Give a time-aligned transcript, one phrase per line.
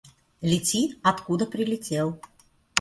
[0.41, 2.19] Лети откуда прилетел!